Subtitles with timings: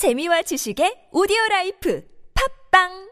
[0.00, 2.02] 재미와 지식의 오디오 라이프
[2.32, 3.10] 팟빵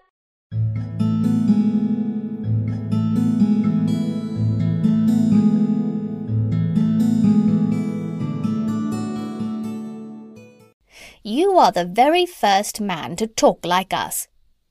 [11.23, 14.29] You are the very first man to talk like us.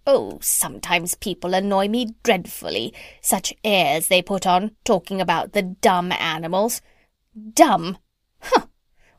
[0.08, 6.12] Oh, sometimes people annoy me dreadfully, such airs they put on, talking about the dumb
[6.12, 6.82] animals.
[7.54, 8.00] Dumb!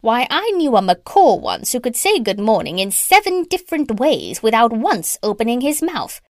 [0.00, 4.42] Why, I knew a macaw once who could say good morning in seven different ways
[4.42, 6.20] without once opening his mouth.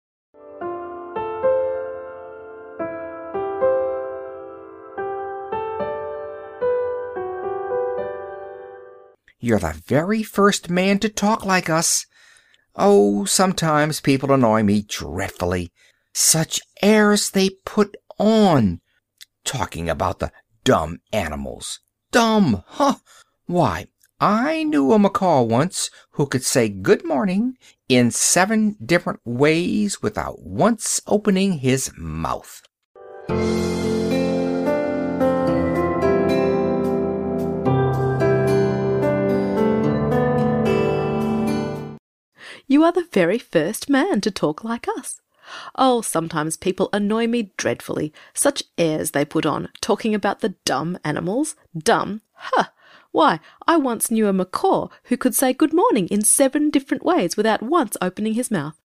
[9.40, 12.06] You're the very first man to talk like us.
[12.74, 15.72] Oh, sometimes people annoy me dreadfully.
[16.14, 18.80] Such airs they put on.
[19.44, 20.32] Talking about the
[20.64, 21.80] dumb animals.
[22.10, 22.96] Dumb, huh?
[23.48, 23.86] Why,
[24.20, 27.56] I knew a macaw once who could say good morning
[27.88, 32.60] in seven different ways without once opening his mouth.
[42.66, 45.22] You are the very first man to talk like us.
[45.74, 48.12] Oh, sometimes people annoy me dreadfully.
[48.34, 51.56] Such airs they put on, talking about the dumb animals.
[51.74, 52.20] Dumb?
[52.34, 52.64] Huh!
[53.18, 57.36] Why, I once knew a macaw who could say good morning in seven different ways
[57.36, 58.80] without once opening his mouth.